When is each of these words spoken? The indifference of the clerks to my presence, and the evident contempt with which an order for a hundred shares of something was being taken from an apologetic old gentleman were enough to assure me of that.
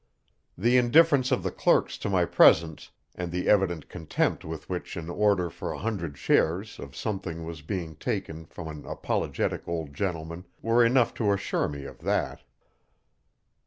The 0.57 0.77
indifference 0.77 1.31
of 1.31 1.43
the 1.43 1.51
clerks 1.51 1.95
to 1.99 2.09
my 2.09 2.25
presence, 2.25 2.89
and 3.13 3.31
the 3.31 3.47
evident 3.47 3.87
contempt 3.87 4.43
with 4.43 4.67
which 4.67 4.97
an 4.97 5.11
order 5.11 5.51
for 5.51 5.71
a 5.71 5.77
hundred 5.77 6.17
shares 6.17 6.79
of 6.79 6.95
something 6.95 7.45
was 7.45 7.61
being 7.61 7.95
taken 7.97 8.45
from 8.47 8.67
an 8.67 8.83
apologetic 8.87 9.67
old 9.67 9.93
gentleman 9.93 10.45
were 10.59 10.83
enough 10.83 11.13
to 11.21 11.31
assure 11.31 11.67
me 11.67 11.83
of 11.85 11.99
that. 11.99 12.41